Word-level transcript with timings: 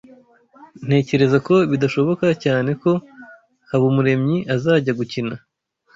Ntekereza 0.85 1.37
ko 1.47 1.53
bidashoboka 1.71 2.25
cyane 2.43 2.71
ko 2.81 2.91
Habumuremyi 3.69 4.37
azajya 4.55 4.91
gukina. 4.99 5.35